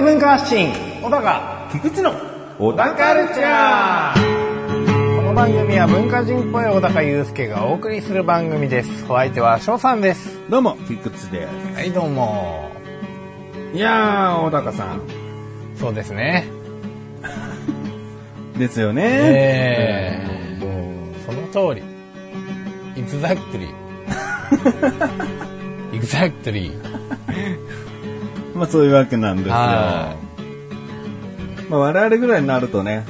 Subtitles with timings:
[0.00, 0.72] 小高的文化発信
[1.02, 2.14] 小高菊池の
[2.58, 9.04] 小高カルチャーこの番組は文化人っぽい小高祐介がお送りする番組です。
[9.04, 10.40] お相手は翔さんです。
[10.48, 12.70] どうも、菊池ではいどうも。
[13.72, 13.76] す。
[13.76, 15.02] いやー、小高さん。
[15.76, 16.46] そうですね。
[18.56, 19.02] ですよね。
[19.04, 20.26] え
[20.62, 20.64] え。
[20.64, 21.82] もその通り。
[22.96, 23.68] Exactly
[25.92, 26.72] exactly
[27.86, 27.89] う
[28.54, 29.54] まあそういうわけなんですよ。
[29.54, 30.16] は
[31.68, 33.04] まあ我々ぐらいになるとね、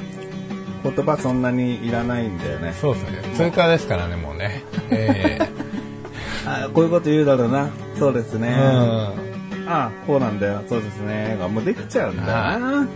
[0.83, 2.73] 言葉そんなにいらないんだよね。
[2.73, 5.49] そうですね通過ですからねもうねええ
[6.45, 7.69] あこういうこと言うだろうな。
[7.97, 8.49] そうですね。
[8.49, 9.31] うん
[9.67, 10.63] あこうなんだよ。
[10.67, 11.37] そうですね。
[11.39, 12.87] がもうできちゃうんだよな。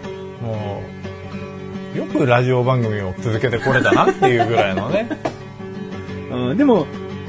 [0.42, 0.82] も
[1.94, 5.08] う、よくラジオ番組を続けてこれたなっていうぐらいのね。
[6.32, 6.86] うん、でも、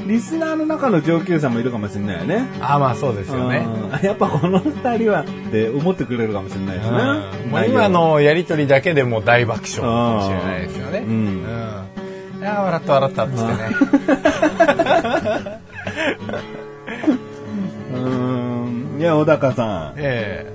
[0.06, 2.46] リスナーの中の上級者もいるかもしれないよね。
[2.60, 3.66] あまあそうですよね。
[3.66, 7.14] うんやっぱこの二人はって思ってくれるかもしれないしうんな。
[7.50, 10.98] もう今のやりとりだけでもう大爆笑かもしれないですよね。
[10.98, 11.86] うんうん
[12.38, 13.56] いやー笑った笑ったっつってね。
[17.94, 18.96] うん。
[19.00, 20.52] いや、小高さえ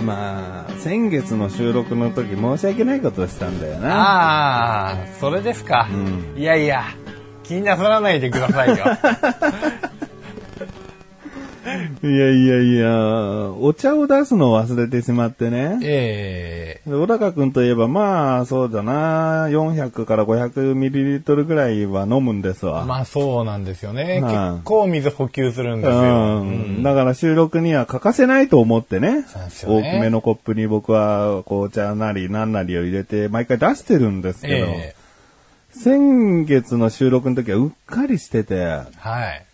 [0.00, 0.04] ん。
[0.04, 3.94] まあ、先月の収録の時申し訳ないことをしたんだよえな。
[3.94, 5.88] ああ、それですか。
[5.90, 6.84] うんいやいや、
[7.52, 8.76] 気になさらないでくださいよ。
[12.02, 15.78] いやいやいや、お茶を出すのを忘れてしまってね。
[15.82, 22.84] ええで小高くんといえば、まあ、そうだな、400から500ミリリットルぐらいは飲むんですわ。
[22.84, 24.20] まあそうなんですよね。
[24.20, 26.40] はい結構水補給するんですよ。
[26.40, 26.82] うん。
[26.82, 29.18] だから収録には欠かせないと思ってね。
[29.18, 29.24] ね
[29.64, 34.94] 大きめのコップに僕は紅茶なり何なりを入れて毎回出してるんですけど、え
[35.72, 39.44] 先月の収録の時はうっかりしてて、えはい。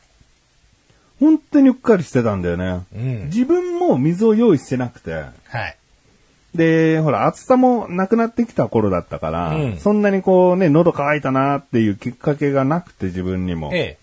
[1.20, 2.84] 本当にうっかりしてたんだよね。
[2.94, 3.24] うん。
[3.26, 5.12] 自分も水を用意してなくて。
[5.12, 5.30] は
[5.66, 5.76] い。
[6.54, 13.70] で、ほら、暑さもなくなってきた頃だったから、うんそんなにこうね、喉乾いたなっていうきっかけがなくて自分にも。
[13.72, 13.98] ええ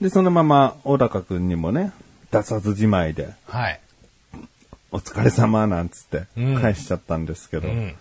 [0.00, 1.92] で、そのまま小高くんにもね、
[2.32, 3.80] 出さずじまいで、はい。
[4.90, 7.94] お疲れ様なんつってうん返しちゃったんですけど、うん。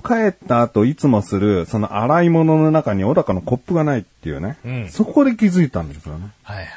[0.00, 6.28] 帰った後いつもする、その洗い物の中に小高のコップがないっていうね、うんそこで気づいたんですよね。
[6.42, 6.74] はいはいはい。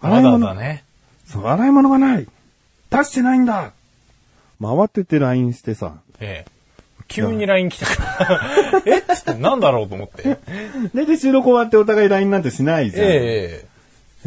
[0.00, 0.84] 洗い物わざわざね。
[1.26, 2.26] そう、洗い物がない
[2.90, 3.72] 出してないんだ
[4.60, 6.50] 回ってて LINE してさ、ええ。
[7.08, 8.40] 急に LINE 来たから、
[8.86, 8.98] え？
[8.98, 10.38] っつってなんだろうと思って。
[10.94, 13.02] で、で、収録終わってお互い LINE なんてしないじゃん。
[13.06, 13.64] え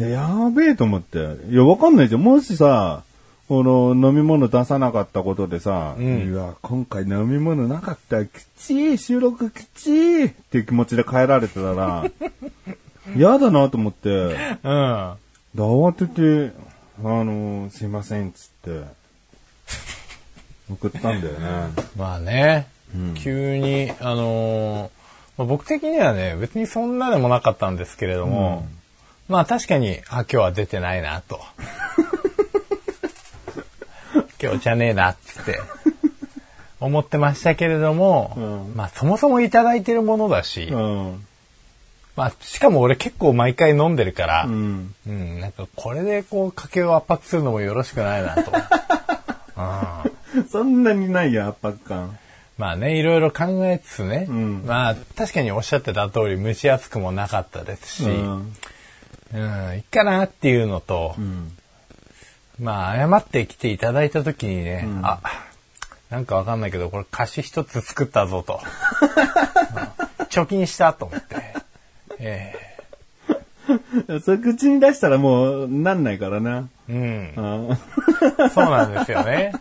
[0.00, 1.18] えやべえと思って。
[1.50, 2.22] いや、わかんないじゃん。
[2.22, 3.02] もしさ、
[3.48, 12.04] この飲み物出さなかったことでさ、うんうわ、今回飲み物なかったらきちい、収録きちいっていう気持ちで帰られてたら、
[13.16, 15.16] 嫌だなと思って、でうん。
[15.56, 16.54] 慌てて、
[17.02, 18.82] あの、すいません、つって、
[20.70, 21.48] 送ったんだよね。
[21.96, 22.66] まあね、
[23.14, 24.90] 急に、あのー
[25.38, 28.66] まあ僕的にはね、別にそんなでもなかったんですけれども、
[29.28, 31.40] まあ確かに、あ、今日は出てないなと。
[34.40, 35.60] 今日じゃねえな、っつって。
[36.80, 38.40] 思ってましたけれども、う
[38.72, 41.26] んまあそもそもいただいてるものだし、うん。
[42.14, 45.40] まあしかも俺結構毎回飲んでるから、ううん、ん。
[45.40, 48.52] なんかこれでこう家計を圧迫するのもよろしくないなと。
[50.36, 52.18] うんそんなにないよ、圧迫感。
[52.58, 59.76] まあね、いろいろ考えつつね、うんまあ確かにおっしゃってた通り蒸し暑くもなかったですし、ううん、ん。
[59.76, 61.57] いいかなっていうのと、うん。
[62.60, 65.20] まあ謝ってきていただいた時にね、あ、
[66.10, 68.60] なんかわかんないけど、これ菓子一つ作ったぞと。
[70.02, 71.36] うん貯金したと思って。
[72.18, 72.54] え
[74.24, 76.68] それ口に出したらもうなんないからな。
[76.88, 77.68] えうん。
[77.68, 79.52] うんそうなんですよね。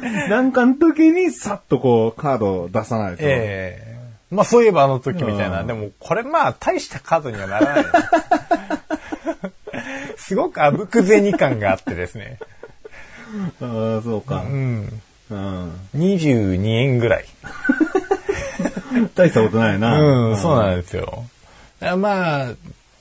[0.28, 3.18] なんかの時にさっとこうカードを出さないと。
[3.20, 3.96] ええ
[4.30, 5.60] まあそういえばあの時みたいな。
[5.60, 7.92] うんでもこれまあ大したカードにはならないな。
[10.26, 12.38] すごくあぶく銭感があってですね。
[13.60, 14.42] ああ、そうか。
[14.42, 15.02] うん。
[15.30, 15.72] うん。
[15.94, 17.26] 22円ぐらい。
[19.14, 20.00] 大したことないな。
[20.00, 21.24] うん、そうなんですよ。
[21.80, 22.54] あまあ、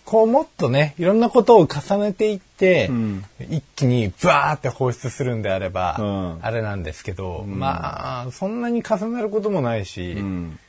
[0.06, 10.60] こうもっとね、いろんなことを重ねていって、うん一気にバーって放出するんであれば、うんあれなんですけど、まあ、そんなに重なることもないし、うん。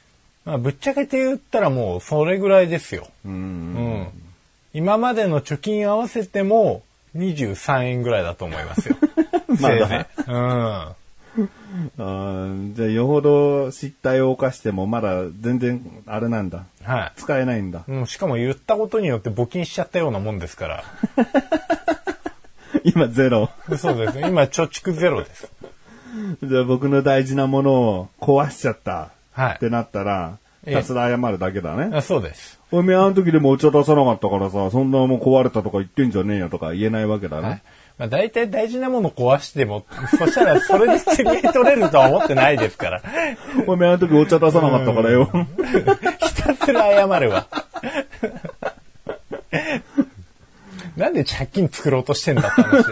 [0.46, 3.08] まあ、ぶっちゃけて言ったらもうそれぐらいですよ。
[3.26, 3.28] う。
[3.28, 4.08] うんん。
[4.76, 6.82] 今までの貯金合わせても
[7.16, 8.96] 23円ぐらいだと思いますよ。
[9.58, 10.30] まだせいぜい
[11.98, 12.74] うん。
[12.74, 16.66] じゃあ、よほど失態を犯しても、まだ全然、あれなんだ。
[16.84, 17.84] は使えないんだ。
[17.88, 17.90] い。
[17.90, 20.84] うん、しかも言ったことによって募金しちゃったようなもんですから。
[22.84, 23.48] 今ゼロ。
[23.78, 24.28] そうですね。
[24.28, 25.50] 今、貯蓄ゼロです。
[26.42, 29.08] じゃあ僕の大事なものを壊しちゃった。
[29.32, 30.36] はいってなったら、
[30.66, 31.96] ええひたすら謝るだけだね。
[31.96, 32.55] あそうです。
[32.72, 37.48] おめえあの時でもお茶出さなかったからさ、そんなもん壊れたとか言ってんじゃねえよとか言えないわけだね。
[37.48, 37.62] はい。
[37.98, 39.86] まあ、大体大事なもの壊しても、
[40.18, 43.02] そしたらそれで責任取れるとは思ってないですから。
[43.66, 45.30] おめえあの時お茶出さなかったからよ。
[46.20, 47.46] ひたすら謝るわ。
[50.96, 52.90] なんで借金作ろうとしてんだって話です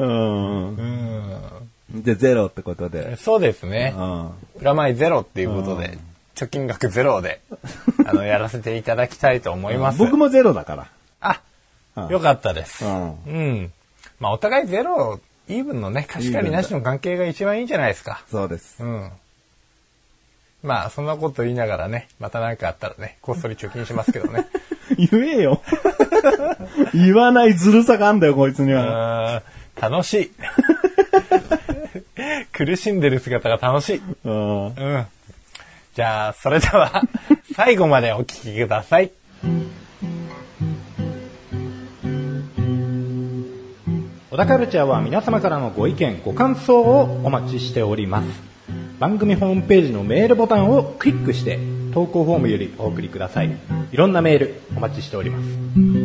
[0.00, 0.06] よ。
[0.06, 2.02] うん。
[2.02, 3.16] で、ゼロってことで。
[3.16, 4.02] そうですねう。
[4.02, 4.30] ん。
[4.58, 5.98] プラマイゼロっていうことで、
[6.36, 7.40] 貯金額ゼロで、
[8.06, 9.98] あの、やらせていただきたいと思います。
[9.98, 10.86] 僕もゼロだから。
[11.20, 11.40] あ
[11.96, 12.84] うん、よかったです。
[12.84, 13.10] うん。
[13.26, 13.72] うん。
[14.20, 15.18] まあ、お互いゼロ、
[15.48, 18.22] イーブンのね、貸し借りなしの関係が一番いいんじゃないですか。
[18.30, 18.82] そうです。
[18.82, 19.10] うん。
[20.62, 24.46] まあ、そんなこと言いながらね、また何かあったらね、こっそり貯金しますけどね。
[25.10, 25.62] 言えよ。
[26.92, 29.42] 言わないずるさがあんだよ、こいつには。
[29.80, 30.30] 楽しい。
[32.52, 34.02] 苦しんでる姿が楽しい。
[34.24, 34.66] うん。
[34.66, 35.06] うん。
[35.96, 37.04] じゃあ、それでは、
[37.54, 39.12] 最後までお聞きください。
[44.30, 48.26] 小田カルチャーは皆様からのご意見、ご感想をお待ちしております。
[48.98, 51.58] 番組ホームページのメールボタンをクリックして、
[51.94, 53.56] 投稿フォームよりお送りください。
[53.90, 55.95] いろんなメールお待ちしております。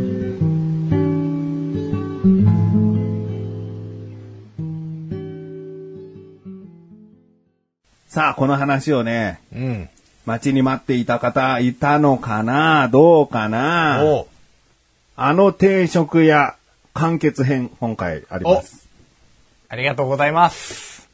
[8.12, 9.90] さあ、この話をね、うん。
[10.26, 12.90] 待ちに待っていた方いたのかな？
[12.90, 14.02] どうかな？
[14.04, 14.28] お
[15.16, 16.58] あの定食屋
[16.94, 18.90] 完結編、今回あります。
[19.70, 21.08] ありがとうございます。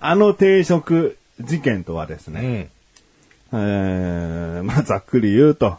[0.00, 2.68] あの定食事件とはですね、
[3.50, 3.60] うん。
[3.60, 5.78] えー、まあ、ざっくり言うと、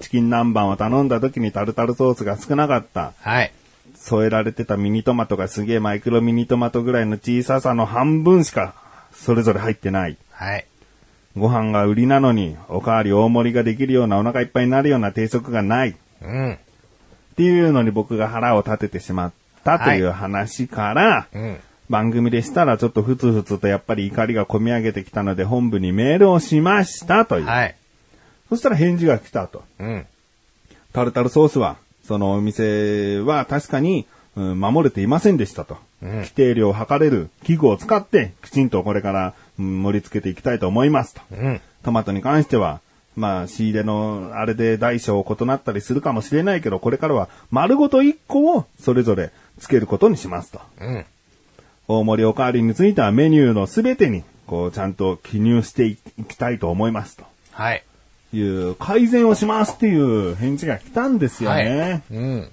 [0.00, 3.14] チキン南蛮を頼んだ時にタルタルソースが少なかった。
[3.22, 3.50] はい。
[3.94, 8.74] 添えられてたミニトマトがすげえマイクロミニトマトぐらいの小ささの半分しか
[9.16, 10.16] それぞれ入ってない。
[10.30, 10.66] はい。
[11.36, 15.90] ご飯が売りなのに、おかわり大盛りができるようなお腹いっぱいになるような定食がない。
[15.90, 16.58] っうん。
[17.36, 19.32] ていうのに僕が腹を立ててしまっ
[19.64, 21.58] たという話から、うん。
[21.88, 27.46] 番組でしたらちょっとふつふつとやっぱり怒りが込み上げてきたので本部にメールをしましたという。
[27.46, 27.76] はい。
[28.48, 29.62] そしたら返事が来たと。
[29.78, 30.06] うん。
[30.92, 35.78] タルタルソースは、そのお店は確かに、うん守れていませんでしたと。
[36.02, 41.22] うん規定量を測れる器具を使って、きちんとこれから、うん盛り付けていきたいと思いますと。
[41.32, 41.60] うん。
[41.82, 42.80] トマトに関しては、
[43.16, 50.60] まあ、仕入れのあれで大小異なったりするかもしれないけど、これからは丸ごと1個をそれぞれつけることにしますと。
[50.80, 51.06] うん。
[51.88, 55.96] 大盛りおかわりについてはメニューのすべてに、こう、ちゃんと記入してい
[56.28, 57.24] きたいと思いますと。
[57.52, 57.84] はい。
[58.34, 62.02] いう、改善をしますっていう返事が来たんですよね。
[62.10, 62.52] うん。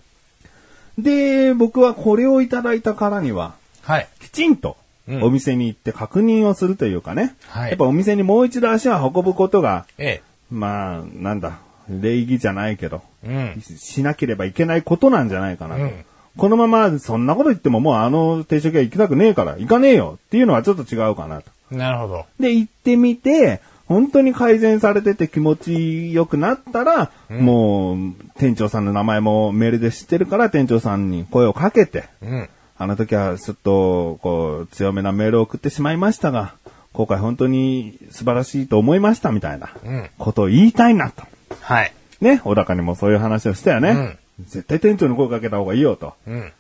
[0.98, 4.08] で、僕はこれをいただいたからには、はい。
[4.20, 7.36] きちんとうんお店に行って確認をするというかね。
[7.48, 13.56] はいやっぱお店にもう一度足を運ぶことが、えまあ、なんだ、礼儀じゃないけど、え。
[13.56, 13.62] うん。
[13.62, 15.84] しなければいけないことなんじゃないかなと。
[15.84, 21.52] うんこのままそんなこと言ってももうあの定食屋行きたくねえから行かねえよっていうのはちょっと違うかなと。
[21.70, 22.26] なるほど。
[22.40, 27.98] で、行ってみて、本当に改善されてて気持ちよくなったら、もう、
[28.38, 32.50] 店長さんの名前もメールで知ってるから、店長さんに声をかけて、うん。
[32.78, 36.56] あの時はちょっと、こう、強めなメールを送ってしまいましたが、
[36.94, 40.10] 今回本当に素晴らしいと思いましたみたいなうん。
[40.18, 41.24] ことを言いたいなと。
[41.62, 41.94] はい。
[42.22, 43.90] ね、小高にもそういう話をしたよね。
[43.90, 46.14] うん絶対店長に声かけた方がいいよと。
[46.28, 46.52] うん。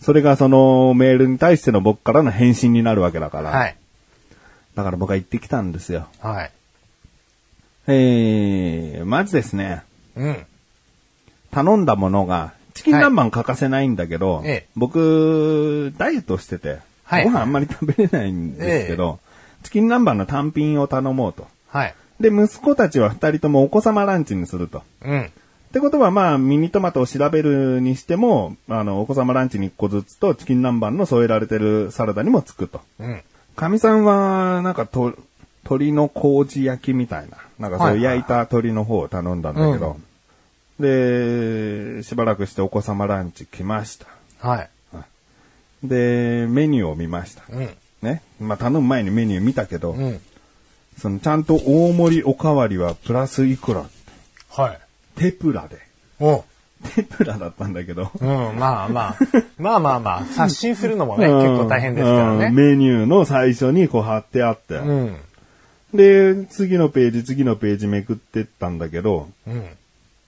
[0.00, 3.50] それがそのメールに対しての僕からの返信になるわけだから。
[3.50, 3.76] はい。
[4.74, 6.08] だから僕は言ってきたんですよ。
[6.20, 6.50] はい。
[7.86, 9.82] えー、まずですね、
[10.16, 10.46] うん。
[11.50, 19.20] 頼んだものが、チキン南蛮欠かせないんだけど、ええ僕、ダイエットしてて、はいご飯あんまり食べれないんですけど、
[19.62, 21.46] チキン南蛮の単品を頼もうと。
[21.68, 21.94] はい。
[22.20, 24.82] で、息子たちは二人ともお子様ランチにすると。
[25.02, 25.22] うん。
[25.22, 25.26] っ
[25.72, 32.80] てことは、まあ、ミニトマトを調べるにしても、あの、お子様ランチに1個ずつと、チキン南蛮の添えられてるサラダにもつくと。
[33.00, 33.22] うん。
[33.56, 35.14] かみさんは、なんか、と、
[35.64, 39.96] 鶏の麹焼きみたいな、なんかそうはいいうはい焼いた鶏の方を頼んだんだけど、
[40.78, 44.06] で、しばらくしてお子様ランチ来ました。
[44.40, 44.70] はい。
[45.84, 47.44] で、メニューを見ました。
[47.50, 47.68] うん。
[48.02, 48.22] ね。
[48.40, 50.20] まあ、頼む前にメニュー見たけど、うん。
[50.98, 53.84] その、ちゃんと大盛りおかわりはプラスいくら
[54.50, 54.78] はい。
[55.16, 55.78] テプラで。
[56.20, 56.44] お
[56.94, 58.10] 天ぷらだったんだけど。
[58.20, 58.28] うん、
[58.58, 59.16] まあまあ。
[59.58, 62.46] まあまあまあ、刷新するのもね、結構大変ですからね。
[62.46, 64.76] うんメニューの最初にこう貼ってあって。
[64.76, 65.16] うん。
[65.94, 69.68] で、次のページ、次のページめくってったんだけど、うん。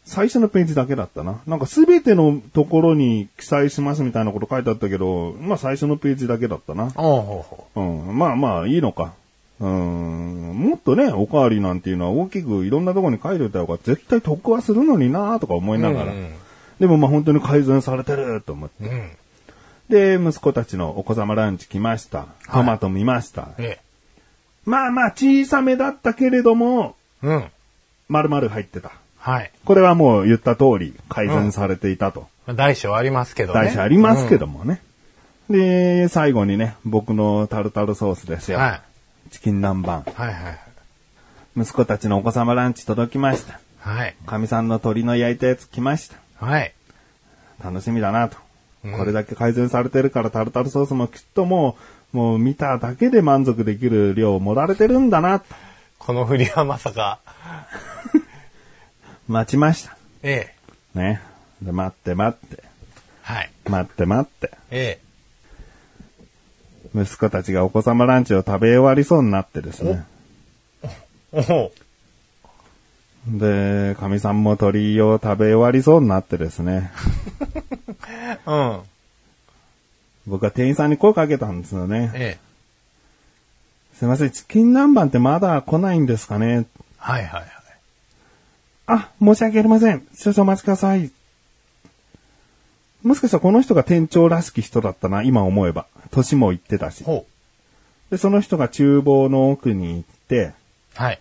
[0.05, 1.41] 最初のページだけだったな。
[1.47, 6.93] なんかすべてのところに記載しますみたいなこと書いてあったけど、まあ最初のページだけだったな。
[6.95, 9.15] おうほうほうん、まあまあいいのか。
[9.59, 16.13] うん、もっとね、おかわりなんていうのは大きくいろんなところに書いておいた方が絶対得はするのになとか思いながら。
[16.13, 16.35] うん
[16.79, 18.85] でもまあ本当に改善されてると思って。
[18.85, 18.91] う。
[18.91, 19.11] うん。
[19.89, 22.27] で、息子たちのお子様ランチ来ました。
[22.53, 23.49] トマト見ました。
[23.59, 23.79] え
[24.67, 27.27] まあまあ小さめだったけれども、え。
[27.27, 27.45] うん。
[28.09, 28.93] 丸々入ってた。
[29.19, 29.51] はい。
[29.65, 32.29] これはもう言った通り改善されていたと。
[32.47, 33.61] まあ大小ありますけどね。
[33.61, 34.83] 大事ありますけどもね。
[35.49, 38.59] で、最後にね、僕のタルタルソースですよ。
[38.59, 38.83] は
[39.31, 40.09] チキン南蛮。
[40.09, 40.15] い。
[40.15, 40.59] はいはい。
[41.57, 43.61] 息子たちのお子様ランチ届きました。
[43.79, 44.17] はい。
[44.27, 46.17] かみさんの鶏の焼いたやつ来ました。
[46.45, 46.75] はい。
[47.65, 48.37] 楽しみだなと。
[48.37, 48.47] うん
[48.97, 51.83] これだけ改善されてるからタルタルソースもきっともう、
[52.17, 55.45] もう見ただけで満足できる量を盛られてるんだなと。
[55.99, 57.21] この振りはまさか。
[59.29, 59.99] 待ちました。
[60.23, 60.55] え
[60.95, 60.99] え。
[60.99, 61.21] ね。
[61.61, 62.63] で、待って待って。
[63.21, 63.51] はい。
[63.69, 64.51] 待って待って。
[64.71, 64.99] え
[66.95, 70.07] 息子たちがお子様ランチを食べ終わりそうになってですね。
[70.85, 70.89] え。
[71.33, 71.73] おほ
[73.29, 76.91] で、かみさんも鳥を食べ終わりそうになってですね。
[78.47, 78.51] う。
[78.51, 78.81] うん。
[80.27, 82.11] 僕は店員さんに声かけたんですよね。
[82.15, 82.47] ええ。
[83.97, 86.67] すいません、チキン南蛮ってまだ来ないんですかね
[86.99, 87.57] はいはいはい。
[88.87, 90.07] あ、申し訳ありません。
[90.15, 91.11] 少々お待ちください。
[93.03, 95.87] もしかしたらこの人が店長らしき人だったな、今思えば。
[96.11, 97.05] 年も言ってたし。
[97.05, 97.27] ほ
[98.11, 100.53] で、その人が厨房の奥に行って、
[100.99, 101.03] う。
[101.03, 101.21] はい。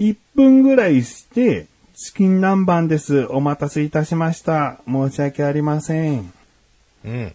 [0.00, 3.26] 1分ぐらいして、チキン南蛮です。
[3.26, 4.80] お待たせいたしました。
[4.86, 6.32] 申し訳ありません。
[7.04, 7.34] うん。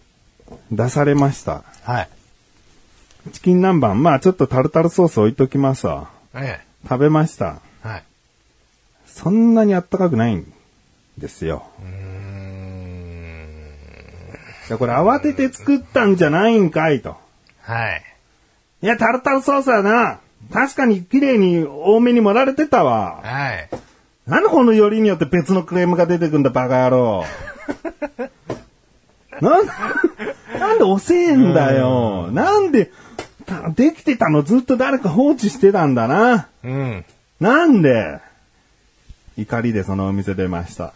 [0.70, 1.64] 出されました。
[1.84, 2.08] はい。
[3.32, 6.10] チキン南蛮、まあちょっとタルタルソース置いときますわ。
[6.34, 7.60] え食べました。
[7.84, 7.88] え。
[7.88, 8.02] はい。
[9.06, 10.52] そんなにあったかくないん
[11.18, 11.66] ですよ。
[11.80, 13.08] うーん。
[14.68, 17.16] いや、これ慌てて作ったんじゃないんかいと。
[17.60, 18.02] はい。
[18.82, 20.20] いや、タルタルソースはな、
[20.52, 23.20] 確かに綺麗に多めに盛られてたわ。
[23.22, 23.68] はい。
[24.26, 27.24] なんでこのよりによって別のクレームが出てくんだ、バカ野郎。
[29.40, 29.66] なん、
[30.58, 32.28] なんで遅えんだよ。
[32.32, 32.90] なんで、
[33.46, 34.42] たできてたの？
[34.42, 36.48] ずっと誰か放置してたんだな。
[36.62, 37.04] うん。
[37.40, 38.20] なんで？
[39.36, 40.92] 怒りでそのお店出ました。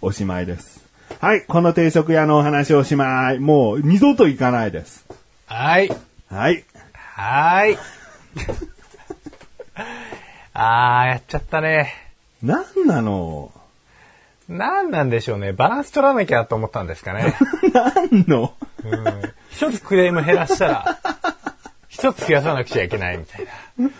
[0.00, 0.80] おしまいです。
[1.20, 3.38] はい、この定食屋のお話おしまい。
[3.38, 5.04] もう二度と行かないです。
[5.46, 5.90] はい。
[6.30, 6.64] はい。
[6.94, 7.78] はーい。
[10.54, 11.92] あー、やっちゃったね。
[12.42, 13.52] なんなの？
[14.50, 15.52] なんなんでしょうね。
[15.52, 17.34] バランス取らなきゃと思ったんですかね。
[17.72, 18.52] なんの？
[18.84, 19.04] うん。
[19.50, 20.98] 一つクレーム減らしたら、
[21.88, 23.46] 一つ増やさなくちゃいけないみたい
[23.78, 23.90] な。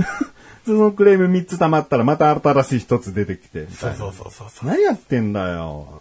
[0.64, 3.66] そのクレーム3つ溜まったらまた新しい1つ出てきて。
[3.66, 6.00] そうそうそうそうそ何やってんだよ。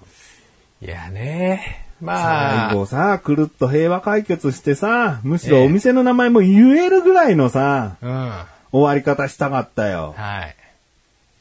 [0.81, 0.85] う。
[0.85, 1.85] いやね。
[1.99, 8.29] まあ最、後さ、くるっと平和解決してさ、むしろお店の名前も言えるぐらいのさ、うん。
[8.29, 10.13] は終わり方したかったよ。
[10.43, 10.58] い。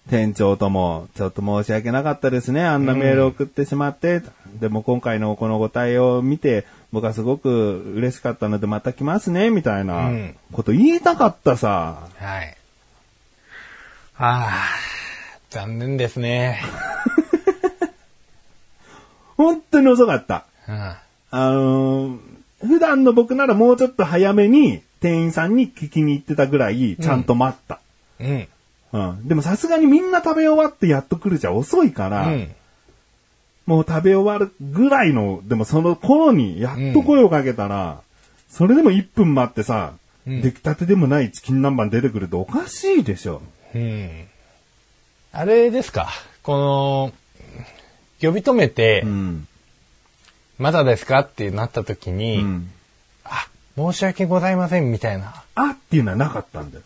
[0.09, 2.65] 店長とも、ちょっと申し訳なかったですね。
[2.65, 4.23] あんなメール送ってしまって。
[4.61, 12.09] でも今回のこのご対応を見て、僕はすごく嬉しかったのでまた来ますね、みたいなうんこと言いたかったさ。
[12.17, 12.57] はい。
[14.17, 16.61] あー、残念ですね。
[19.37, 20.47] 本当に遅かった。
[20.67, 20.75] うん。
[20.77, 21.00] あ
[21.50, 22.19] のー
[22.61, 27.79] 普段の僕ならもうちょっと早めに店員さんに聞きに行ってたぐらい、ちゃんと待った。
[28.19, 28.27] うん。
[28.27, 28.49] うん。
[29.25, 32.54] でもさすがにみんな食べ終わってやっと来るじゃ遅いから、うん。
[33.66, 38.00] もう食べ終わるぐらいの、でもその頃にやっと声をかけたら、
[38.49, 43.40] それでも1分待ってさ、うん出来たてでもないチキン南蛮出てくるとおかしいでしょ。
[43.75, 44.26] うん。
[45.33, 46.11] あれですか。
[46.42, 47.12] この、
[48.21, 49.49] 呼び止めて、うん。
[50.59, 52.71] まだですかってなった時に、うん。
[53.25, 55.45] あ、申し訳ございませんみたいな。
[55.54, 56.83] あっていうのはなかったんだよ。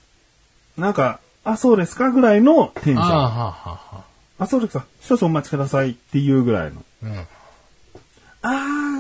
[0.77, 2.99] なんか、あ、そうですかぐらいのテンション。
[2.99, 4.05] ああ、あはあ、は
[4.39, 4.87] あ、そうですか。
[5.01, 6.83] 少々お待ちくださいっていうぐらいの。
[7.03, 7.27] うん。
[8.43, 8.49] あ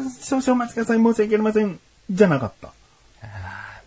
[0.07, 0.99] ー、少々お待ちください。
[0.99, 1.79] 申し訳ありません。
[2.11, 2.73] じゃなかった。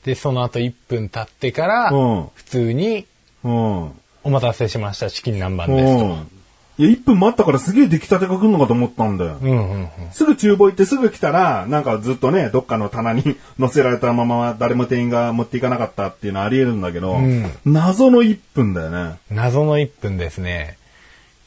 [0.04, 3.08] で、その後1分経ってから、うん普通に、
[3.44, 3.92] うん。
[4.24, 6.06] お待たせしました、チキン南蛮うですと。
[6.08, 6.30] ん。
[6.78, 9.38] いや、1分待ったからすげえ出来たてが来るのかと思ったんだよ。
[9.42, 9.90] うんうんうん。
[10.12, 19.16] すぐ厨房行ってすぐ来たら、なんかずっとね、どっかの棚に 乗せられたまま誰も店員が持っていかなかったっていうのはあり得るんだけど、うん謎の1分だよね。
[19.32, 20.78] 謎の1分ですね。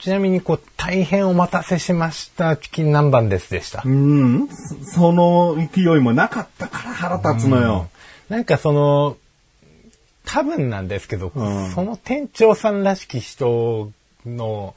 [0.00, 3.82] ちなみに、こう、大変お待たせしました、チキン南蛮ですでした。
[3.84, 4.48] うん。
[4.84, 7.88] そその勢いもなかったから腹立つのよ。
[8.28, 9.16] なんかその、
[10.24, 13.90] 多分なんですけど、うんその店長さんらしき人
[14.24, 14.74] の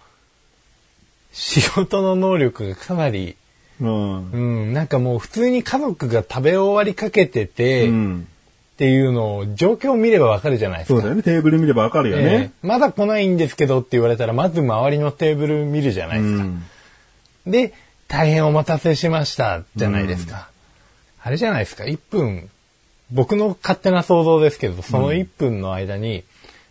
[1.32, 3.36] 仕事の能力がかなり、
[3.80, 4.32] うん。
[4.32, 8.28] うん、なんかもう普通に家族が食べ終わりかけてて、うん。
[8.74, 10.94] っていうのを状況を見ればわかるじゃないですか。
[10.96, 11.22] そうだよね。
[11.22, 12.52] テーブル見ればわかるよえね。
[12.64, 16.44] えまだ来ないんですけどって言われたら、まず周りのテーブル見るじゃないうですか。
[16.44, 16.64] ん。
[17.46, 17.74] で、
[18.08, 20.50] 大変お待たせしました、じゃないですか。
[21.22, 22.50] あれじゃないですか、1分、
[23.12, 26.24] 僕の勝手な想像ですけど、その1分の間に、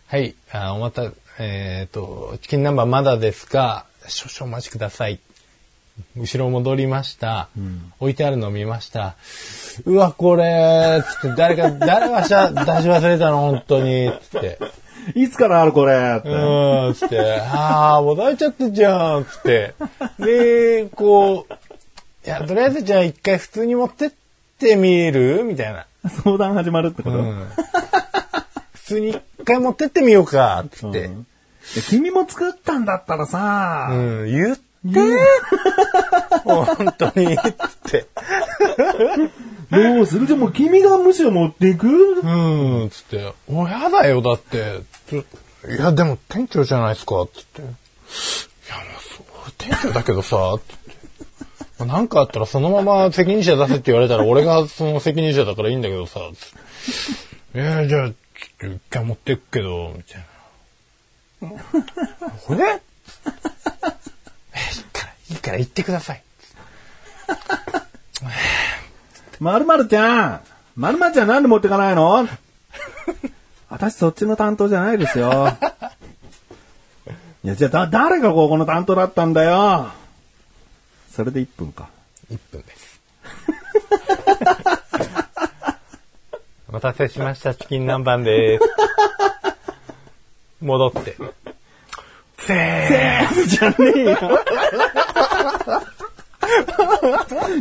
[0.07, 5.19] はい、あおまた、えっ、と、チキン南蛮まだですが、少々お待ちください。
[6.17, 7.49] 後ろ戻りました。
[7.99, 9.15] 置いてあるのを見ました。
[9.85, 14.59] うわ、これ、つって、誰か、誰がし 出し忘れたの、本当に、つって。
[15.15, 16.17] いつからあるこれ？
[16.19, 16.29] って。
[16.29, 19.73] うん、つって、ああ、もう泣いちゃってんじゃん、つって。
[20.19, 21.53] で、こう、
[22.25, 24.11] いや、とりあえずじゃあ一回普通に持ってっ
[24.59, 25.43] てみる？
[25.43, 25.85] みたいな。
[26.23, 27.47] 相談始まるってこと、うん。
[28.73, 31.05] 普通に一回持ってってみようか、つって。
[31.05, 31.30] うんで
[31.89, 34.63] 君も作ったんだったらさ、うん、言って、
[36.43, 37.45] 本当に、つっ
[37.91, 38.07] て。
[39.71, 40.27] どうする？
[40.27, 41.87] じゃあもう君がむしろ持っていく？
[41.87, 44.81] うん、つって、お、やだよ、だって。
[45.69, 47.61] いや、でも店長じゃないですか、つって。
[47.61, 47.75] いや、もう
[49.01, 50.75] そう、店長だけどさ、つっ
[51.77, 51.85] て。
[51.85, 56.49] なんかあったらそのまま責任者出せって言われたら俺がその責任者だからいいんだけどさ、つっ
[57.53, 57.59] て。
[57.59, 58.15] いや、じゃあ、ちょっ
[58.59, 60.25] と一回持ってくけど、みたいな。
[61.41, 62.81] これえ、
[64.77, 66.23] いいから、いいから言ってください。
[69.39, 70.41] まるまるちゃん
[70.75, 72.27] まるまるちゃんなんで持ってかないの？
[73.69, 75.57] 私そっちの担当じゃないですよ。
[77.43, 79.89] いや、じゃあだ、誰がここの担当だったんだよ？
[81.11, 81.89] それで1分か。
[82.31, 83.01] 1分です。
[86.69, 88.63] お待たせしました、チキン南蛮です。
[90.61, 91.15] 戻って。
[92.37, 94.17] せーじゃねえよ。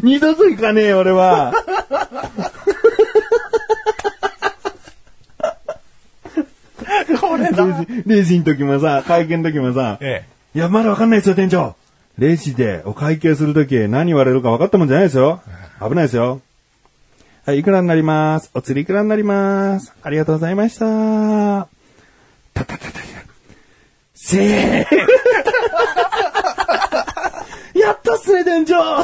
[0.03, 1.53] 二度と行かねえよ、俺は。
[7.21, 11.77] これレジ、レジの時もさ、会計の時もさ、えいや、まだわかんないですよ、店長。
[12.19, 15.41] レジでお会計するとき何言われるか分かったもんじゃないですよ。
[15.81, 16.41] 危ないですよ。
[17.47, 18.51] はい、いくらになります。
[18.55, 19.95] お釣りいくらになります。
[20.03, 21.80] ありがとうございました。
[22.65, 23.01] たたたたた。
[24.15, 24.87] せー。
[27.79, 29.01] やったっすね、店長。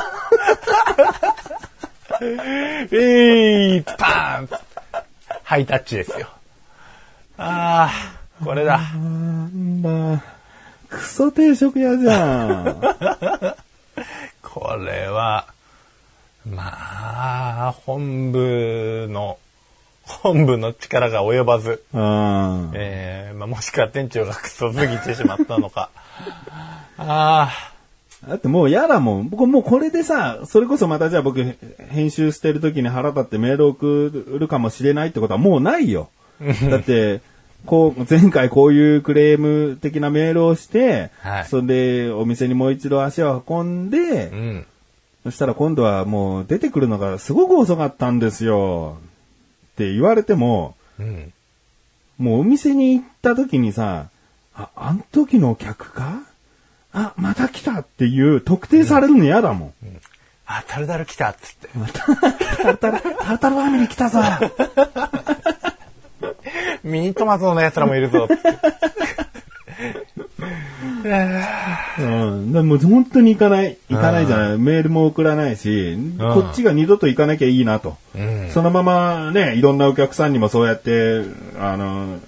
[2.93, 4.49] ええい、パーン
[5.43, 6.29] ハイタッチですよ。
[7.39, 8.79] ああ、これだ。
[8.79, 10.23] なんだ。
[10.89, 12.81] クソ定食屋じゃん。
[14.43, 15.47] これは、
[16.45, 19.39] まあ、本部の、
[20.07, 22.71] 本部の力が及ばず、うん。
[22.75, 25.91] えーまあ、もしくは店長がクソすぎてしまったのか。
[26.99, 27.51] あ
[28.27, 29.29] だってもう嫌だもん。
[29.29, 31.43] 僕もうこれでさ、それこそまたじゃあ僕
[31.91, 36.09] 編集してる時に腹立ってメール送るかもしれないってことはもうないよ。
[36.71, 37.21] だって、
[37.67, 44.67] こう、前回こういうクレーム的なメールをして、はいそれでお店にもう一度足を運んで、あ、うん。
[45.25, 48.99] そしたら今度はもう出てくるのがすごく遅かったんですよ。
[49.77, 51.35] って言われても、うん。
[52.17, 54.09] もうお店に行った時にさ、
[54.55, 56.23] あ、あん時の客か？
[56.95, 59.75] あ、また来たっていう特定されるの嫌だもん。
[60.47, 61.69] あ、タルタル来たっつって。
[62.63, 64.21] タルタル、タルタルファミリー来たぞ。
[66.83, 68.49] ミニトマトの奴らもいるぞっつって。
[71.99, 72.53] うん。
[72.53, 74.59] でも本当に行かない、行かないじゃない。
[74.59, 77.97] メールも送らないし、こっちが二度と行かなきゃいいなと。
[78.15, 78.51] うん。
[78.51, 81.23] そのままね、いろんなお客さんにもそうやって、
[81.59, 82.19] あの、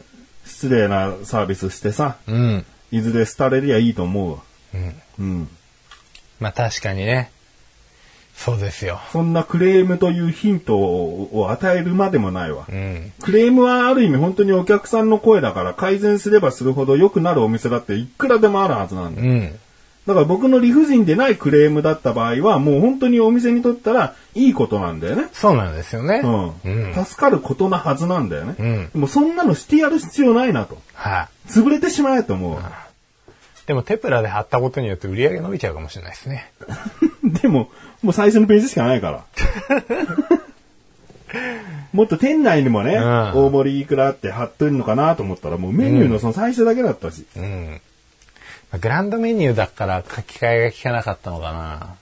[0.44, 2.64] 失礼なサービスしてさ、うん。
[2.90, 4.38] いずれ廃れりゃいいと思うわ。
[4.74, 4.94] うん。
[5.18, 5.48] うん。
[6.40, 7.30] まあ確かにね。
[8.38, 9.00] そうですよ。
[9.10, 12.66] そんなクレームというヒントを与えるまでもないわ。
[12.68, 13.12] うん。
[13.20, 19.28] クレームはある意味本当にお客さんの声だから改善すればするほど良くなるお店だっていくらでもあるはずなんだよ。
[19.28, 19.58] うん。
[20.06, 25.28] だから僕の理不尽でないクレームだった場合はもう本当にお店にとったらいいことなんだよね。
[25.32, 26.20] そうなんですよね。
[26.22, 26.92] うん。
[26.94, 27.04] うん。
[27.04, 28.54] 助かることなはずなんだよね。
[28.56, 28.90] うん。
[28.90, 30.78] でもそんなのしてやる必要ないなと。
[30.94, 31.50] はい。
[31.50, 32.86] 潰れてしまえと思うわ。
[33.66, 36.52] でもテプラで貼ったことによって売り上げ伸びちゃうかもしれないですね。
[37.42, 37.70] でも、
[38.02, 39.24] もう最初のページしかないから。
[41.92, 47.26] もっと店内にもね、うん大盛りいくらって貼っとるのかなと思ったら、もうメニューのその最初だけだったし。
[47.36, 47.80] うん。
[48.80, 51.96] グランドメニューだから書き換えが効かなかったのかな。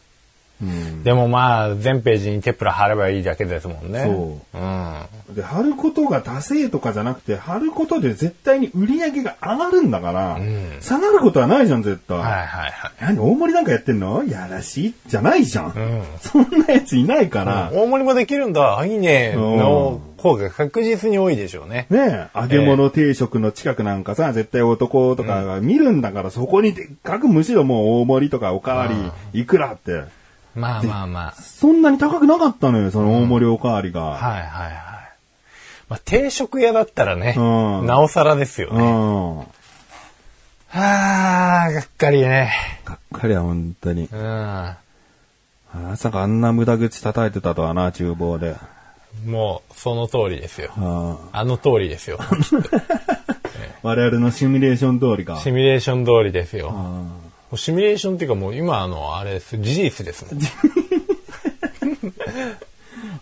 [0.62, 1.02] うん。
[1.04, 4.04] でもまあ、全ページにテプラ貼ればいいだけですもんね。。
[4.04, 4.10] そ
[4.54, 5.34] ううん。
[5.34, 12.16] で、貼ることがダセーとかじゃなくて、貼ることで絶対に売り上げが上がるんだから、ん下がることはないじゃん、絶対。
[12.16, 12.72] はいはいはい。
[13.00, 14.24] 何大盛りなんかやってんの？
[14.24, 15.72] やらしいじゃないじゃん,、ん
[16.20, 17.70] そんなやついないから。
[17.74, 21.86] 大盛りもできるんだ、あいいね、の方が確実に多いでしょうね。
[21.90, 28.86] ねえ、揚げ物定食の近くなんかさ、絶対男とかが見るんだから、そこにでっかくむしろもう大盛りとかおかわ
[29.32, 30.04] りいくらって。
[30.56, 31.32] まあまあまあ。
[31.32, 34.02] そんなに高くなかったのよ、その大盛りおかわりが。
[34.02, 34.72] はいはいはい。
[35.88, 38.82] まあ、定食屋だったらね、うんなおさらですよね。
[38.82, 39.40] うん。
[40.72, 42.52] あー、がっかりね。
[42.84, 44.08] がっかりは本当に。
[44.10, 44.18] うん。
[44.18, 44.76] ま
[45.96, 48.56] さかあんな無駄口叩いてたとはな、厨房で。
[49.24, 50.72] もう、その通りですよ。
[50.76, 52.18] あああの通りですよ。
[53.82, 55.38] 我々のシミュレーション通りか。
[55.38, 56.74] シミュレーション通りですよ。
[57.56, 60.42] うシミュレーションっていうかもう今あの、あれです、事実ですもん。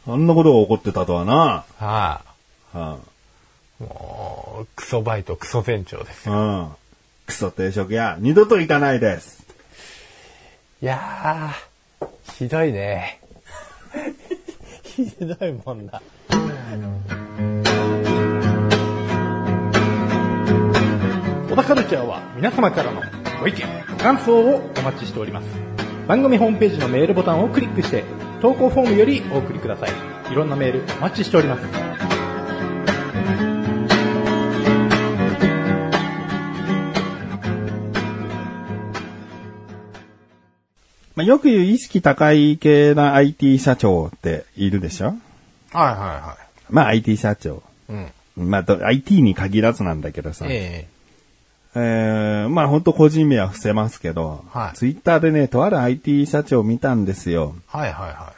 [0.06, 1.34] あ あんなことが起こってたとはな。
[1.34, 2.20] はは
[2.74, 2.98] あ、
[3.78, 6.34] もう、クソバイト、クソ店長ですよ。
[6.34, 6.68] うん。
[7.26, 9.44] クソ定食屋、二度と行かないです。
[10.82, 13.20] いやー、ひどいね。
[14.84, 16.02] ひどいもんだ。
[21.50, 25.46] 小田カルチャーは皆様からのご意見、ご感想をお待ちしております。
[26.08, 28.02] 番組ホームページのメールボタンをクリックして、
[28.40, 30.32] 投稿フォームよりお送りください。
[30.32, 31.62] いろんなメールお待ちしております。
[41.14, 45.08] まあ、よく言う意識高い系な IT 社長っているでしょ？
[45.08, 45.16] はい
[45.74, 46.38] は
[46.70, 47.62] まあ IT 社長。
[47.90, 48.04] いはい。
[48.38, 48.48] うん。
[48.50, 50.46] まあど IT に限らずなんだけどさ。
[50.48, 57.54] ええーまあ本当個人名は伏せますけど、はいツイッターでね、とある IT 社長を見たんですよ。
[57.74, 58.32] えはいはいは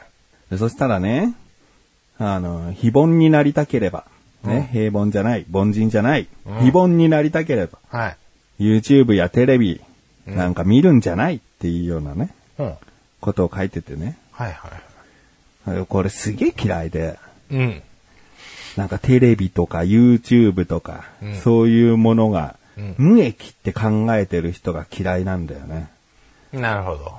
[0.49, 1.35] でそしたらね、
[2.17, 4.05] あの、非凡になりたければ、
[4.43, 6.27] ね、平凡じゃない、凡人じゃない、
[6.61, 7.95] 非凡になりたければ、い。
[7.95, 8.17] はい。
[8.59, 9.81] YouTube やテレビ
[10.25, 12.65] なんか見るんじゃないっていうようなね、うん。
[12.65, 12.77] はい
[13.19, 14.17] ことを書いててね。
[14.31, 14.49] は
[15.81, 15.85] い。
[15.87, 17.19] これすげえ嫌いで、
[17.51, 17.81] うん。
[18.75, 21.05] なんかテレビとか YouTube とか、
[21.43, 22.56] そういうものが、
[22.97, 25.89] 無益って考えてる人が嫌いなんだよね。
[26.53, 27.13] なるほど。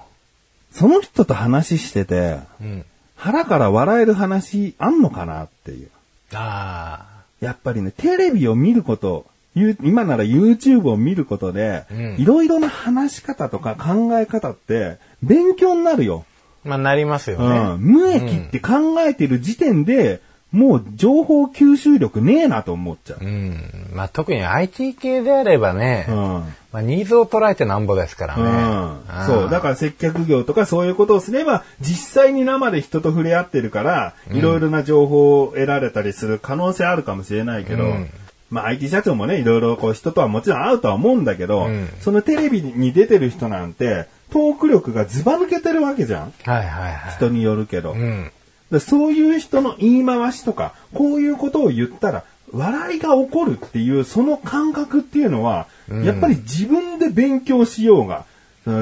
[0.72, 2.84] その人と話してて、うん。
[3.16, 5.90] 腹から笑える話あんのかなっていう。
[6.34, 7.04] あ
[7.40, 16.24] やっぱりね、テレビを見ること、ゆ今なら YouTube を見ることでうん、いろいろな話し方とか考え方って勉強になるよ。
[16.64, 16.68] あ。
[16.68, 17.52] まあなりますようん。
[17.52, 17.76] ね。
[17.78, 23.24] 無益って考えてる時点で、もう情報吸収力ねえなと思っちゃう。
[23.24, 23.90] うん。
[23.92, 26.14] まあ特に IT 系であればね、うん。
[26.14, 28.42] まあニーズを捉えてなんぼですからね。
[28.42, 29.26] うん。
[29.26, 29.50] そう。
[29.50, 38.10] だから接客業とかそういうことをすれば、実際に生で人と触れ合ってるから、いろいろな情報を得られたりする可能性あるかもしれないけど、うん
[38.50, 46.32] まあ IT 社長もね、いろいろこう人とはもちろん会うとは思うんだけど、うんそのテレビに出てる人なんて、トーク力がズバ抜けてるわけじゃん。
[46.44, 47.12] はいはいはい。
[47.16, 47.92] 人によるけど。
[47.92, 48.32] うん。
[48.70, 58.24] でそういう人の言い回しとか、こういうことを言ったら、笑いが起こるっていう、その感覚っていうのは、やっぱり自分で勉強しようが、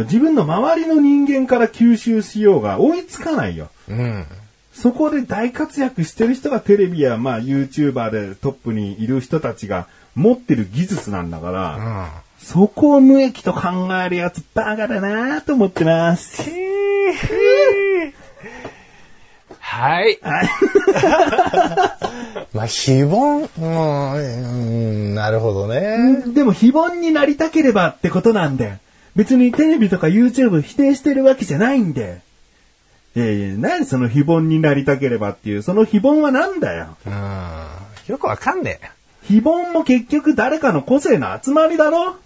[0.04, 3.68] 自分の周りの人間から吸収しようが追いつかないよ。
[3.88, 4.26] うん。
[4.72, 12.06] そこで大活躍してる人がテレビや、まあ、YouTuber でトップにいる人たちが持ってる技術なんだから、うん。
[12.38, 16.42] そこを無益と考えるやつバカだなと思ってます。
[19.76, 20.18] はい。
[22.54, 26.22] まあ、非凡、うん、うんなるほどね。
[26.28, 28.78] でも非凡になりたければってことなんだよ。
[29.14, 32.16] 別にテレビとか YouTube 否定してるわけじゃないんだよ。
[33.16, 36.96] いやいや、何その非凡になりたければっていう、その非凡は何だよ。
[37.06, 37.12] うん。
[38.08, 38.90] よくわかんねえ。
[39.24, 42.16] 非凡も結局誰かの個性の集まりだろ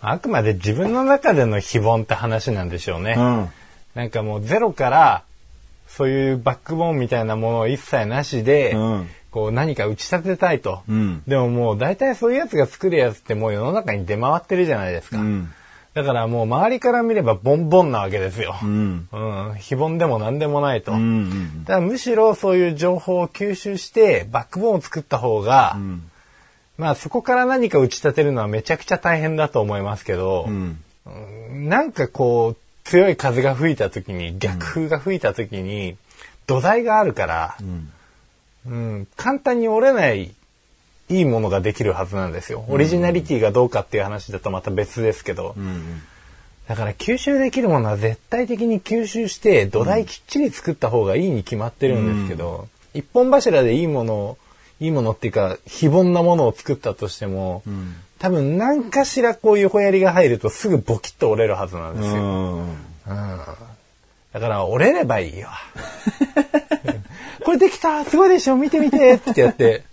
[0.00, 3.14] あくまで自分の中での非凡って話なんでしょうね。
[3.18, 3.48] うん。
[3.94, 5.22] なんかもうゼロから、
[5.86, 10.84] そういうバックボーンみたいなものを一切なしで、うんこう何か打ち立てたいと。
[10.88, 15.18] うんでももう大体そういうやつが作るやつってもう世の中に出回ってるじゃないですか。
[15.18, 15.50] うん。
[15.92, 18.54] だからもう周りから見ればボンボンなわけですよ。
[18.62, 19.08] うん。
[19.10, 19.18] う
[19.52, 19.54] ん。
[19.58, 20.92] 非凡でも何でもないと。
[20.92, 20.98] うん。
[20.98, 21.64] うん。
[21.64, 25.76] だからむしろそういう情報を吸収してバックボーンを作った方が、
[26.78, 30.78] まあそこから何か打ち立てるのはめちゃくちゃ大変だと思いますけど、うん。
[31.68, 35.96] なんかこう強い風が吹いた時に逆風が吹いた時に
[36.46, 37.56] 土台があるから、
[38.66, 39.06] うん。
[39.16, 40.34] 簡単に折れない
[41.10, 42.64] いいものができるはずなんですよ。
[42.68, 45.54] オリジナリティがどうかっていう話だとまた別ですけど、
[46.66, 54.38] だから吸収できるものは絶対的に吸収して土台きっちり作った方がいいに決まってるんですけど、一本柱でいいものを、
[54.80, 57.62] いいものっていうか、非凡なものを作ったとしても、
[58.24, 62.22] 多分何かしらこう横槍が入るとすぐボキッと折れるはずなんですよ。
[62.22, 62.76] うん。
[63.04, 65.50] だから折れればいいよ。
[67.44, 69.84] これできたすごいでしょ見てみてってやって、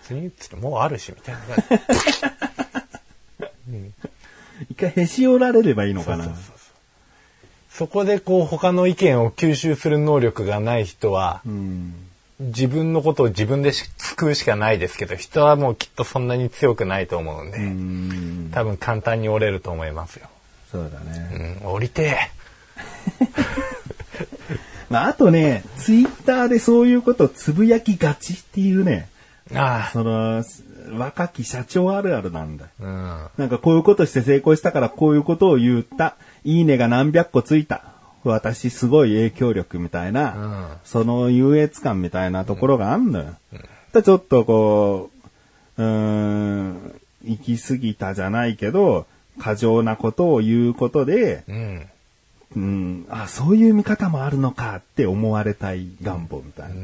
[0.00, 1.78] 別につってもうあるし、みたいな感
[3.38, 3.52] じ。
[4.72, 6.34] 一回へし折られればいいのかな。
[7.68, 12.11] そこでこう他の意見を吸収する能力がない人は、うん。
[12.42, 18.50] 自分のことを自分でし救うしかないですけど、人はもうきっとそんなに強くないと思うんで、うん。
[18.52, 20.28] 多分簡単に折れると思いますよ。
[20.70, 21.60] そうだね。
[21.62, 22.30] うん、降りて
[24.90, 29.08] まあ、あとね、ツイッターでそういうことをつぶやきがちっていうね、
[29.50, 29.58] え。
[29.58, 30.44] あその、
[30.92, 32.70] 若き社長あるあるなんだよ。
[32.80, 33.30] あ。
[33.38, 36.16] なんかこういうことして成功したからこういうことを言った。
[36.44, 37.84] いいねが何百個ついた。
[38.24, 43.36] 私すごい影響力みたいな、うんその優越感みたいなところがあんのよ。
[43.92, 45.10] だちょっとこ
[45.78, 49.06] う、うーん、行き過ぎたじゃないけど、
[49.38, 51.56] 過剰なことを言うことで、うん。
[51.56, 51.88] うん。
[52.54, 56.74] うん、あ、そういう見方もあるのかって思われたい願望みたいな。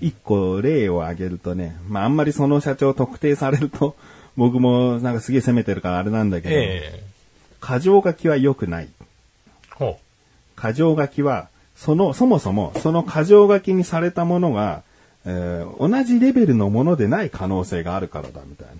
[0.00, 3.96] 一個例を挙げるとね、まああんまりその社長特定されると、
[4.36, 7.04] 僕もなんかすげえ責めてるからあれなんだけど、ええ
[7.60, 8.88] 過剰書きは良くない。
[9.70, 9.98] ほ
[10.56, 14.82] 過剰書きは、その、そもそも、その過剰書きにされたものが、
[15.24, 18.72] えー同じレベルのものでない可能性があるからだ、みたいな。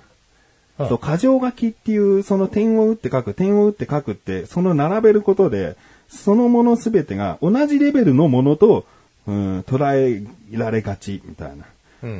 [0.80, 5.76] うんそう、過剰書きっていう、その点を打って書く、点を打って書くって、その並べることで、
[6.08, 8.84] そのものすべてが同じレベルのものと、
[9.26, 11.54] うん、捉えられがち、みたいな。
[11.56, 11.64] うん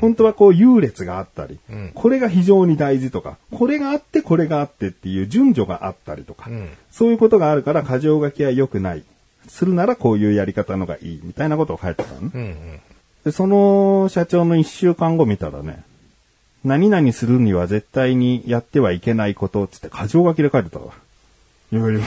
[0.01, 9.05] 本当はこう優劣があったり、うんこれが非常に大事とか、これがあってこれがあってっていう順序があったりとか、うんそういうことがあるから過剰書きは良くない。
[9.49, 12.31] するならこういうやり方のがいい、みたいなことを書いてたのね。
[12.35, 12.39] う。
[12.39, 12.81] うん
[13.25, 15.83] で、その社長の一週間後見たらね、
[16.63, 20.93] 何々するには絶対にやってはいけないことっつって過剰書きで書いてたわ。
[21.73, 22.01] いやいや、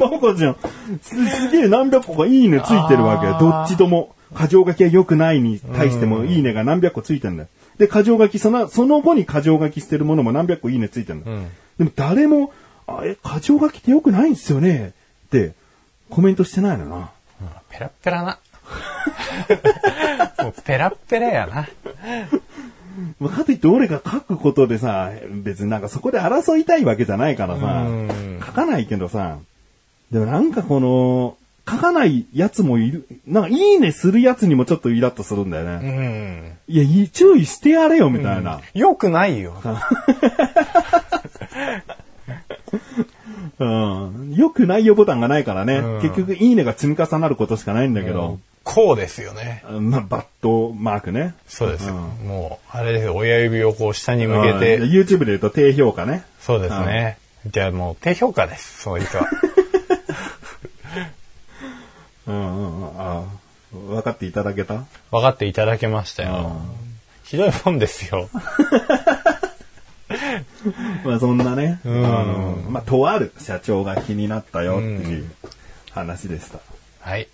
[0.00, 0.56] バカじゃん。
[1.02, 4.14] すすげえ何百個かいいねついてるわけどっちとも。
[4.34, 7.48] 過剰書きは良くないに対してもいいねが何百個ついてんだよ。
[7.78, 11.36] で、過剰書き、その、その後に過剰書きしてるものも何百個いいねついてんだよ。
[11.36, 12.52] うんでも誰も、
[12.88, 14.92] あえ、過剰書きって良くないんですよね
[15.26, 15.52] って
[16.10, 16.96] コメントしてないのな。
[16.96, 17.48] うん。
[17.70, 18.38] ペラッペラな。
[20.44, 21.68] もうペラッペラやな。
[23.20, 29.38] まあかといって俺が書くことでさ、別になんかそこで争いたいわけじゃないからさうん、書かないけどさ、
[30.10, 31.36] でもなんかこの、
[31.68, 35.76] 書かないやつもいる、なんかいいねするやつにもちょっとイラッとするんだようね。
[35.76, 36.58] ん。
[36.66, 38.60] いや、い注意してやれよ、みたいな。
[38.72, 39.54] よくないよ。
[43.58, 44.34] うん。
[44.34, 45.76] よくないよボタンがないからね。
[45.78, 49.64] うん結局、いいねが積み重なることしかないんだけど、こうですよね。
[49.68, 51.34] まあ、バットマークね。
[51.46, 51.94] そうですよ。
[51.94, 53.16] もう、あれですよ。
[53.16, 54.78] 親指をこう下に向けうんて。
[54.78, 56.22] YouTube で言うと低評価ね。
[56.40, 57.18] そうですね。
[57.46, 58.82] じゃあもう低評価です。
[58.82, 59.26] そういう人は。
[62.26, 63.00] うんうんうん。
[63.00, 63.24] あ
[63.72, 64.84] 分かっていただけた？
[65.10, 66.60] 分かっていただけましたよ。
[67.24, 68.28] ひどいもんですよ。
[71.04, 75.26] まあそんなね、んあの、まあとある社長が気になったよっていう
[75.92, 76.58] 話でした。
[77.00, 77.28] はい。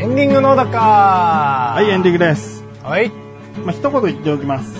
[0.00, 2.64] エンディングのだかははい、エンディングです。
[2.82, 3.10] はい。
[3.64, 4.74] まあ一言言っておきます。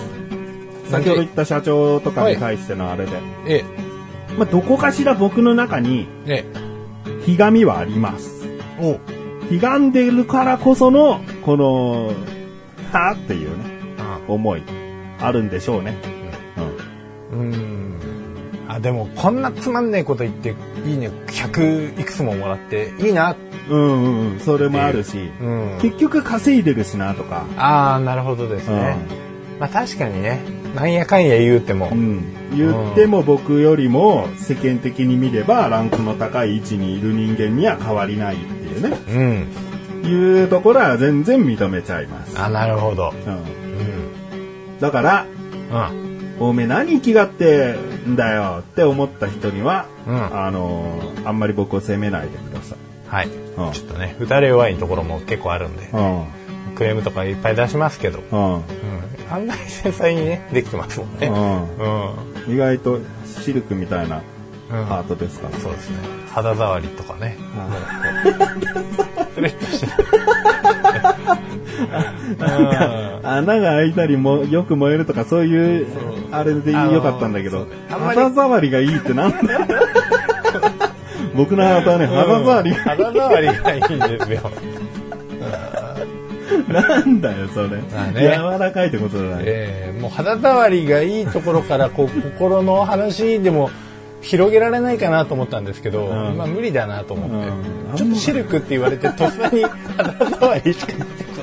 [0.89, 3.11] 先ほど言った社長とかに対してのあれで。
[3.47, 3.63] え、
[4.37, 6.45] まあどこかしら僕の中に、え、
[7.25, 8.47] ひがみはあります。
[8.79, 8.99] お
[9.49, 12.07] ひがんでいるからこその、この、
[12.91, 13.63] はぁっていうね、
[14.27, 14.63] 思い、
[15.19, 15.97] あるんでしょうね。
[17.31, 17.39] うん。
[17.39, 17.95] うん。
[18.67, 23.35] あ、でも、こんなつまんねえこと言って、いいね、100いくつももらって、いいな。
[23.69, 25.79] うんうんうん、それもあるし、うん。
[25.81, 28.97] 結局稼いでるしなとか、ああ、なるほどですね。
[29.59, 30.41] まあ確かにね、
[30.75, 38.97] なんやかんや言うても、うん、言っても僕よりも世間的に見ればランクの高い位置にいる人間には変わりないっていうね、
[40.03, 40.07] うん。
[40.07, 42.39] いうところは全然認めちゃいます。
[42.39, 43.11] あ、なるほど。
[43.11, 43.37] うん、う
[44.75, 44.79] ん。
[44.79, 45.25] だから、
[45.71, 46.05] うん。
[46.37, 52.77] おめえ何気がってんだよって思った人には、うんあのーあんまり僕を責めないでください。
[53.07, 53.27] はい。
[53.27, 56.25] うんちょっとね、打たれ弱いところも結構あるんで、うん。
[56.75, 58.55] クレームとかいっぱい出しますけど、うん。
[58.55, 58.61] うん。
[59.31, 61.27] 案外繊細にね、できてますもんね。
[62.47, 62.53] うん。
[62.53, 64.21] 意外とシルクみたいな
[64.71, 65.57] うんハートですから。
[65.59, 65.97] そうですね。
[66.31, 67.37] 肌触りとかね。
[67.55, 68.35] はい
[69.35, 69.87] スレッとして
[73.23, 75.87] 穴が開いたりもよく燃えるとかそういう、
[76.31, 79.37] あれで良かったんだけど、肌触りがいいってなんだ
[81.35, 84.49] 僕のハートはね、肌触りが、肌触りがいいんですよ。
[86.67, 87.67] なんだよ、それ。
[87.81, 88.21] まあね。
[88.21, 89.43] 柔らかいってことだね。
[89.45, 93.69] えーもう肌触りがいいところからこう心の話でも
[94.21, 96.37] 広げられないかなと思ったんですけど、ん。
[96.37, 97.95] まあ無理だなと思って、うん。
[97.95, 101.41] ちょっとシルクって言われてとっさに肌触りしか出てこ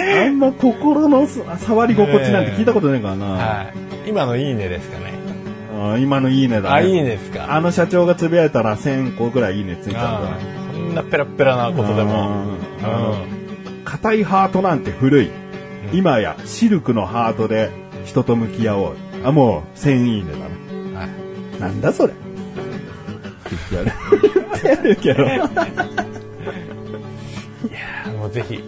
[0.00, 3.36] あんま心の触り心地なんて聞いたことないからな。
[3.36, 3.72] ない、は
[4.06, 5.14] い、今のいいねですかね。
[5.80, 6.74] あ今のいいねだね。
[6.74, 7.54] あいいねですか。
[7.54, 12.44] あの社長がつぶやいたら1000個ぐらいいいねついちゃうかあーこんなペラペラなことでも、
[12.82, 13.37] うん。
[13.88, 15.30] 硬いハートなんて古い。
[15.94, 17.70] 今やシルクのハートで
[18.04, 18.96] 人と向き合おう。
[19.24, 20.44] あ、もう1000いいねだね。
[20.94, 22.12] はいなんだそれ。
[23.72, 23.92] やる。
[24.68, 25.24] やるけど。
[25.24, 28.62] いやーもうぜひ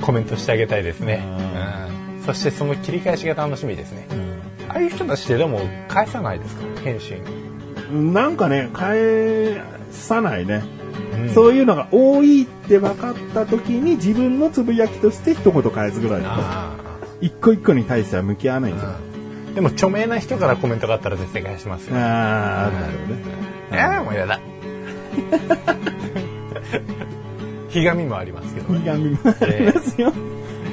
[0.00, 4.06] コメントしてあげたいですね、うんそしてその切り返しが楽しみですね、
[4.68, 6.62] ああいう人たちってでも返さないですか？
[6.82, 7.22] 返信、
[8.12, 10.62] なんかね、返さないね。
[11.22, 16.34] うんそういうのが多いって分かった時に自分のつぶやきとして一言返すぐらいだと。
[16.36, 16.76] あ
[17.20, 18.90] 一個一個に対しては向き合わないんですよ。
[19.52, 23.16] ーでも著名な人からコメントがあったら絶対返しますよ、ああ、あるだろうね。
[23.72, 24.40] いやーもうやだ
[27.68, 30.12] ひがみもありますけど、ひがみもありますよ。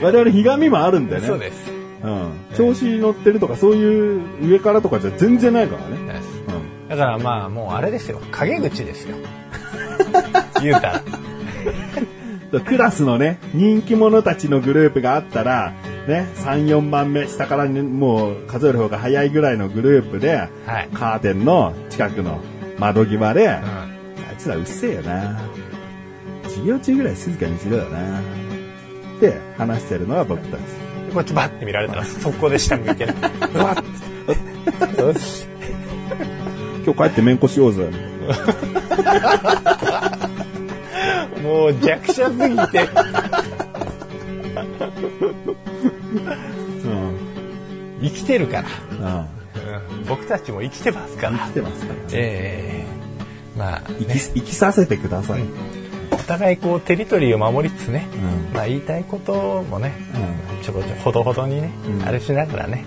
[0.01, 1.27] 我々ひがみもあるんだよね。
[1.27, 1.71] そうです
[2.03, 2.31] うん。
[2.55, 6.21] 調子に乗ってるとか、そういう上からとかじゃ全然ないからね。
[6.49, 6.89] うん。
[6.89, 9.15] だからまあもうあれですよ陰口ですよ
[10.61, 11.01] 言うたら
[12.61, 15.73] クラスのね、人気者たちのグループがあったら、
[16.07, 22.39] ね、3、4番目、下からね、もう数える方が早いぐらいのグループで、はいカーテンの近くの
[22.77, 23.95] 窓際で、あうん
[24.33, 25.39] いつらうっせえよな。
[26.43, 28.19] 授業中ぐらい静かにしろよな。
[28.19, 30.61] って話してるのは僕たち。
[31.13, 33.13] こっちバッて見られたら速攻で下向いてる
[33.55, 33.75] うわっ
[36.85, 37.89] 今日帰ってめんこしようぜ。
[41.41, 42.89] もう弱者すぎて。
[46.83, 47.17] うん。
[48.01, 49.17] 生きてるから、うん。
[49.17, 49.25] うん
[50.07, 51.37] 僕たちも生きてますから。
[51.37, 51.99] 来てますから。
[52.11, 53.57] ええ。
[53.57, 55.41] まあ生き、生きさせてください。
[56.11, 58.53] お互いこうテリトリーを守りつつね、うん。
[58.53, 59.93] まあ言いたいこともね、
[60.61, 62.03] うちょこちょこほどほどにね、うん。
[62.03, 62.85] あれしながらね、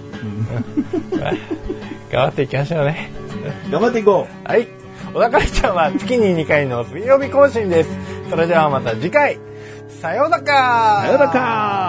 [1.13, 1.21] うん。
[1.21, 1.33] ま あ
[2.11, 3.11] 頑張っていきましょうね。
[3.71, 4.78] 頑張っていこはい
[5.13, 7.91] 小田会ちゃんは月に2回の水曜日更新です。
[8.31, 9.39] それではまた次回。
[9.89, 11.88] さようだかさようなら。